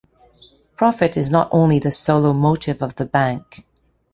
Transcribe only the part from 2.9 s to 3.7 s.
the bank.